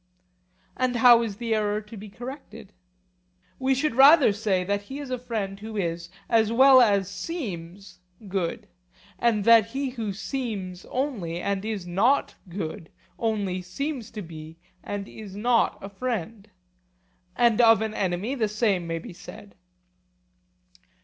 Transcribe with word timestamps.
And 0.75 0.95
how 0.95 1.21
is 1.21 1.35
the 1.37 1.53
error 1.53 1.79
to 1.79 1.95
be 1.95 2.09
corrected? 2.09 2.73
We 3.59 3.75
should 3.75 3.93
rather 3.93 4.33
say 4.33 4.63
that 4.63 4.81
he 4.81 4.97
is 4.97 5.11
a 5.11 5.19
friend 5.19 5.59
who 5.59 5.77
is, 5.77 6.09
as 6.27 6.51
well 6.51 6.81
as 6.81 7.07
seems, 7.07 7.99
good; 8.27 8.67
and 9.19 9.43
that 9.45 9.67
he 9.67 9.91
who 9.91 10.11
seems 10.11 10.85
only, 10.85 11.39
and 11.39 11.63
is 11.63 11.85
not 11.85 12.33
good, 12.49 12.89
only 13.19 13.61
seems 13.61 14.09
to 14.13 14.23
be 14.23 14.57
and 14.83 15.07
is 15.07 15.35
not 15.35 15.77
a 15.83 15.89
friend; 15.89 16.49
and 17.35 17.61
of 17.61 17.83
an 17.83 17.93
enemy 17.93 18.33
the 18.33 18.47
same 18.47 18.87
may 18.87 18.97
be 18.97 19.13
said. 19.13 19.53